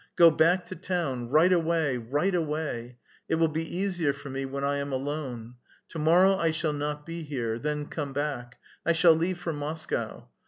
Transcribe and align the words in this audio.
Go 0.15 0.31
back 0.31 0.65
to 0.65 0.75
town, 0.75 1.29
right 1.29 1.53
away, 1.53 1.95
right 1.95 2.33
away 2.33 2.97
1 3.27 3.27
It 3.29 3.35
will 3.35 3.47
be 3.47 3.77
easier 3.77 4.13
for 4.13 4.31
me 4.31 4.45
when 4.45 4.63
I 4.63 4.77
am 4.77 4.89
alooe. 4.89 5.53
To 5.89 5.99
morrow 5.99 6.37
I 6.37 6.49
shall 6.49 6.73
not 6.73 7.05
be 7.05 7.21
here; 7.21 7.59
then 7.59 7.85
come 7.85 8.11
back. 8.11 8.57
I 8.83 8.93
shall 8.93 9.13
leave 9.13 9.37
for 9.37 9.53
Moscow. 9.53 10.27